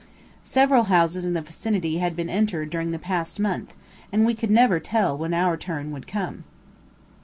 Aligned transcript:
Several 0.43 0.85
houses 0.85 1.25
in 1.25 1.35
the 1.35 1.41
vicinity 1.41 1.99
had 1.99 2.15
been 2.15 2.27
entered 2.27 2.71
during 2.71 2.89
the 2.89 2.97
past 2.97 3.39
month, 3.39 3.75
and 4.11 4.25
we 4.25 4.33
could 4.33 4.49
never 4.49 4.79
tell 4.79 5.15
when 5.15 5.31
our 5.35 5.55
turn 5.55 5.91
would 5.91 6.07
come. 6.07 6.43